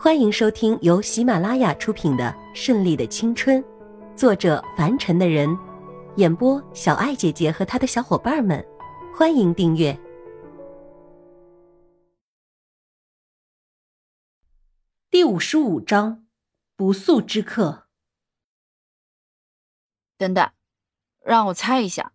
[0.00, 3.60] 欢迎收听由喜马拉雅出品的《顺利的青春》，
[4.14, 5.58] 作者凡尘的人，
[6.14, 8.64] 演播小爱姐姐和她的小伙伴们。
[9.12, 9.98] 欢迎订阅
[15.10, 16.24] 第五十五章：
[16.76, 17.88] 不速之客。
[20.16, 20.48] 等等，
[21.24, 22.12] 让我猜一下。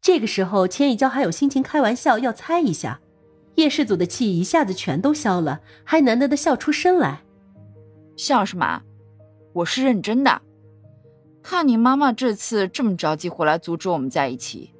[0.00, 3.00] 这个时候，千一娇还有心情开玩笑，要猜一下。
[3.56, 7.23] 叶氏祖的气一下子全都消了，还难得的笑出声来。
[8.16, 8.82] 笑什么？
[9.52, 10.42] 我是认真的。
[11.42, 14.72] 看你妈妈这次这么着急回来阻止我们在一起，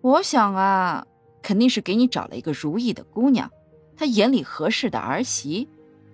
[0.00, 1.04] 我想啊，
[1.42, 3.50] 肯定是给你找了一个如意的姑娘，
[3.96, 5.68] 她眼里合适的儿媳，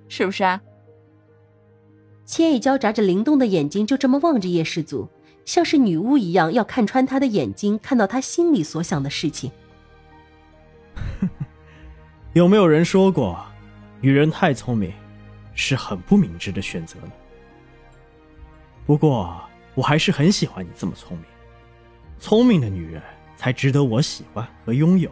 [0.09, 0.63] 是不是啊？
[2.25, 5.09] 千一娇眨着灵动的眼睛，就这么望着叶氏祖，
[5.45, 9.53] 像是女巫一样，要看穿他的眼睛，看到他心里所想的事情。
[12.33, 13.45] 有没有人说过，
[14.01, 14.93] 女人太聪明？
[15.57, 17.11] 是很不明智的选择呢。
[18.87, 19.43] 不过，
[19.75, 21.27] 我还是很喜欢你这么聪明。
[22.21, 23.03] 聪明的女人
[23.37, 25.11] 才值得我喜欢和拥有。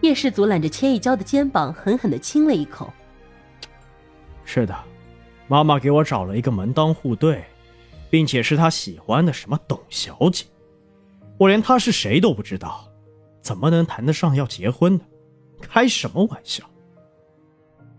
[0.00, 2.90] 叶氏祖揽着千一娇的肩膀，狠狠的亲了一口。
[4.44, 4.74] 是的，
[5.46, 7.44] 妈妈给我找了一个门当户对，
[8.08, 10.46] 并且是她喜欢的什么董小姐。
[11.36, 12.88] 我连她是谁都不知道，
[13.42, 15.04] 怎么能谈得上要结婚呢？
[15.60, 16.64] 开什么玩笑！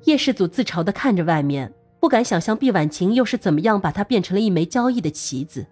[0.05, 5.65] 叶世祖自嘲的看着外面，不敢想象毕婉晴又是怎么样把他变成了一枚交易的棋子。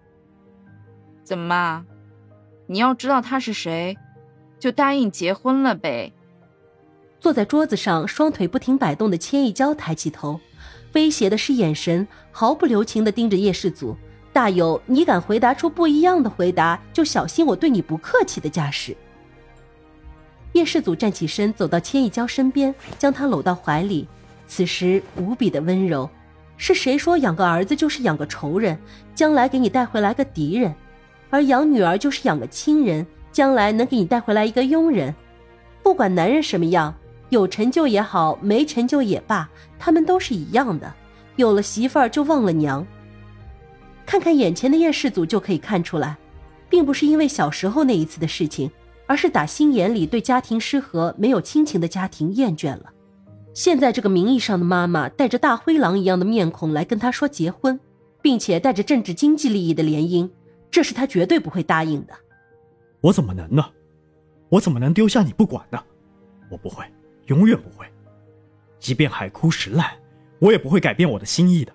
[1.24, 1.84] 怎么，
[2.66, 3.96] 你要知道他是谁，
[4.58, 6.12] 就答应结婚了呗？
[7.18, 10.40] 坐在桌子上，双腿不停摆动的千一娇抬起头，
[10.94, 13.96] 威胁的是眼神，毫不留情的盯着叶世祖，
[14.32, 18.96] 大有你敢回答出不一样的回答，就小心我对你不客气的架势。
[20.52, 24.08] 叶世祖站起身，走到千一娇身边，将她搂到怀里。
[24.50, 26.10] 此时无比的温柔，
[26.56, 28.76] 是谁说养个儿子就是养个仇人，
[29.14, 30.74] 将来给你带回来个敌人，
[31.30, 35.14] 而养女儿就是养个亲人，将来能给你带回来一个佣人。
[35.84, 36.92] 不管男人什么样，
[37.28, 40.92] 有成就也好，没成就也罢，他们都是一样的，
[41.36, 42.84] 有了媳妇儿就忘了娘。
[44.04, 46.16] 看看眼前的叶世祖就可以看出来，
[46.68, 48.68] 并不是因为小时候那一次的事情，
[49.06, 52.86] 而是打心眼里对家庭失和、没有亲情的家庭厌倦了。
[53.60, 57.78] 现在这个名义上的妈妈带着大灰狼一样的面孔来跟他说结婚，
[58.22, 60.30] 并且带着政治经济利益的联姻，
[60.70, 62.14] 这是他绝对不会答应的。
[63.02, 63.62] 我怎么能呢？
[64.48, 65.78] 我怎么能丢下你不管呢？
[66.50, 66.86] 我不会，
[67.26, 67.84] 永远不会。
[68.78, 69.90] 即便海枯石烂，
[70.38, 71.70] 我也不会改变我的心意的。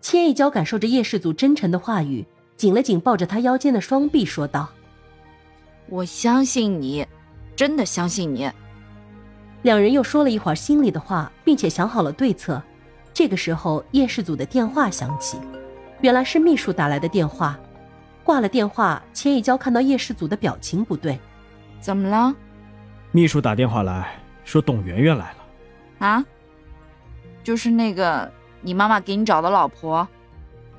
[0.00, 2.24] 千一娇感受着叶氏祖真诚的话语，
[2.56, 4.68] 紧了紧抱着他腰间的双臂，说道
[5.90, 7.04] ：“我相信你，
[7.56, 8.48] 真的相信你。”
[9.64, 12.62] 两人又说了一会儿心里的话，并且想好了对策。
[13.14, 15.38] 这个时候，叶氏祖的电话响起，
[16.02, 17.58] 原来是秘书打来的电话。
[18.22, 21.18] 挂了电话，千一娇看到叶世祖的表情不对，
[21.80, 22.34] 怎么了？
[23.10, 26.06] 秘书打电话来说董媛媛来了。
[26.06, 26.24] 啊？
[27.42, 28.30] 就是那个
[28.60, 30.06] 你妈妈给你找的老婆？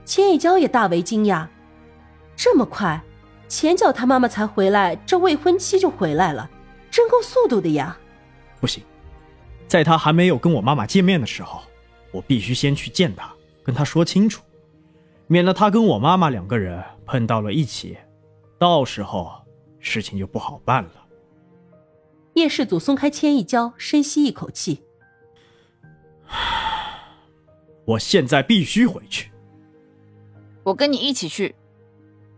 [0.03, 1.47] 千一娇也大为惊讶，
[2.35, 3.01] 这么快？
[3.47, 6.47] 前脚他妈妈才回来，这未婚妻就回来了，
[6.91, 7.97] 真够速度的呀！
[8.65, 8.83] 不行，
[9.67, 11.61] 在他还没有跟我妈妈见面的时候，
[12.09, 13.31] 我必须先去见他，
[13.63, 14.41] 跟他说清楚，
[15.27, 17.95] 免得他跟我妈妈两个人碰到了一起，
[18.57, 19.31] 到时候
[19.79, 20.89] 事情就不好办了。
[22.33, 24.81] 叶世祖松开千一娇，深吸一口气
[27.85, 29.29] ：“我现在必须回去。”
[30.65, 31.53] 我跟你一起去。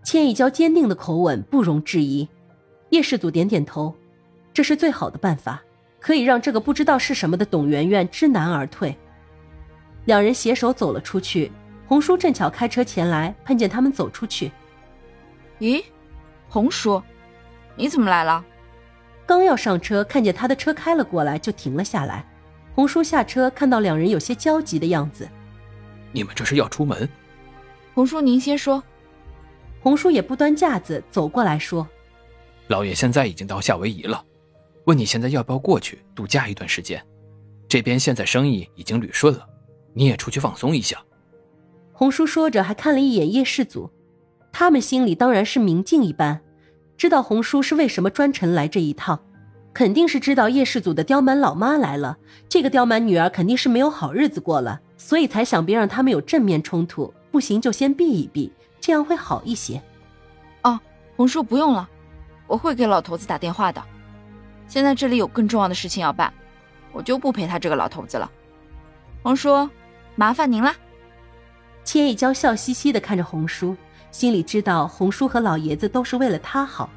[0.03, 2.27] 千一娇坚定的口吻不容置疑。
[2.89, 3.95] 叶世祖点点头
[4.53, 5.63] ：“这是最好的办法。”
[6.07, 8.95] 可以让这个不知道是什么的董媛媛知难而退。
[10.05, 11.51] 两人携手走了出去。
[11.85, 14.49] 红叔正巧开车前来，碰见他们走出去。
[15.59, 15.83] 咦，
[16.47, 17.03] 红叔，
[17.75, 18.41] 你怎么来了？
[19.25, 22.25] 刚要上车，看见他的车开了过来，就停了下来。
[22.73, 25.27] 红叔下车，看到两人有些焦急的样子。
[26.13, 27.09] 你们这是要出门？
[27.93, 28.81] 红叔，您先说。
[29.81, 31.85] 红叔也不端架子，走过来说
[32.67, 34.23] ：“老爷现在已经到夏威夷了。”
[34.87, 37.05] 问你现在要不要过去度假一段时间？
[37.67, 39.45] 这边现在生意已经捋顺了，
[39.93, 40.97] 你也出去放松一下。
[41.91, 43.91] 红叔说着，还看了一眼叶氏祖，
[44.53, 46.39] 他们心里当然是明镜一般，
[46.95, 49.19] 知道红叔是为什么专程来这一趟，
[49.73, 52.17] 肯定是知道叶氏祖的刁蛮老妈来了，
[52.47, 59.81] 这个刁蛮女儿肯定是没有好日子过了，所以才想别让他们有正面冲突，不行就先避一避，这样会好一些。
[60.63, 60.79] 哦，
[61.17, 61.89] 红叔不用了，
[62.47, 63.83] 我会给老头子打电话的。
[64.67, 66.33] 现在这里有更重要的事情要办，
[66.91, 68.29] 我就不陪他这个老头子了。
[69.23, 69.69] 红叔，
[70.15, 70.73] 麻烦您了。
[71.83, 73.75] 千一娇笑嘻嘻的看着红叔，
[74.11, 76.89] 心里知道红叔和老爷子都是为了他好。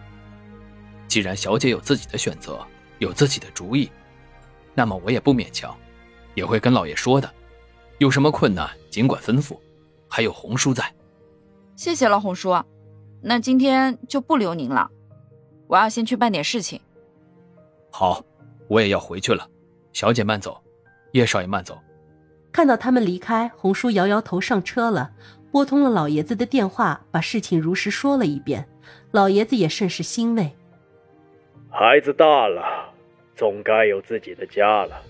[1.07, 2.59] 既然小姐有自己的选择，
[2.99, 3.91] 有自己的主意，
[4.75, 5.77] 那么我也不勉强，
[6.35, 7.31] 也会跟老爷说的。
[7.99, 9.59] 有什么困难尽管吩咐，
[10.09, 10.85] 还有红叔在。
[11.77, 12.63] 谢谢了，红叔。
[13.23, 14.91] 那今天就不留您了，
[15.67, 16.81] 我要先去办点事情。
[17.91, 18.25] 好，
[18.69, 19.47] 我也要回去了。
[19.93, 20.63] 小姐慢走，
[21.13, 21.79] 叶少爷慢走。
[22.53, 25.11] 看到他们离开，红叔摇摇头，上车了，
[25.51, 28.69] 拨通了老爷子的电话，把事情如实说了一遍。
[29.13, 30.51] 老爷子也甚是欣慰。
[31.69, 32.93] 孩子大了，
[33.37, 35.03] 总该有自己的家了，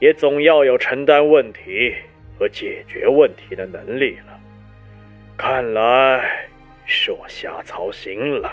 [0.00, 1.94] 也总要有承担问题
[2.38, 4.38] 和解决问题的能力了。
[5.36, 6.48] 看来
[6.86, 8.50] 是我瞎操心了。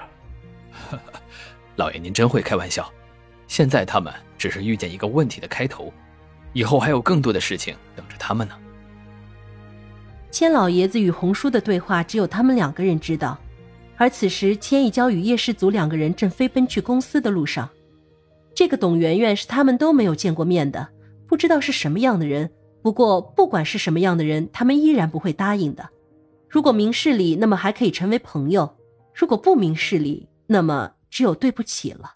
[1.76, 2.92] 老爷，您真会开玩笑。
[3.54, 5.94] 现在他们只是遇见一个问题的开头，
[6.54, 8.56] 以后还有更多的事情等着他们呢。
[10.32, 13.38] 千老爷子与红叔的对话，只有他们两个人知道。
[13.96, 17.70] 而此时，千一娇与叶世祖两个人正飞奔去公司的路上。
[18.56, 20.90] 这个董媛媛是他们都没有见过面的，
[21.28, 22.50] 不知道是什么样的人。
[22.82, 25.88] 不过，不管是什么样的人，他们依然不会答应的。
[26.50, 28.66] 如果明事理，那么还可以成为朋友；
[29.14, 32.16] 如果不明事理，那么只有对不起了。